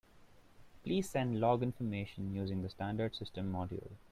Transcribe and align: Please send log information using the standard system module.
Please 0.83 1.11
send 1.11 1.39
log 1.39 1.61
information 1.61 2.33
using 2.33 2.63
the 2.63 2.69
standard 2.69 3.15
system 3.15 3.53
module. 3.53 3.91